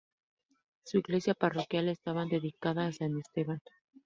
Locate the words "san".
2.91-3.19